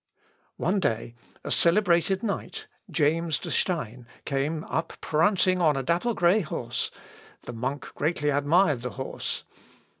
[0.57, 1.13] One day,
[1.43, 6.89] a celebrated knight, James de Stein, came up prancing on a dapple grey horse;
[7.43, 9.43] the monk greatly admired the horse.